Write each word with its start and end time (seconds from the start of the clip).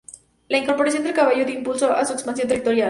La 0.49 0.57
incorporación 0.57 1.03
del 1.03 1.13
caballo 1.13 1.45
dio 1.45 1.55
impulso 1.55 1.93
a 1.93 2.03
su 2.05 2.13
expansión 2.13 2.47
territorial. 2.47 2.79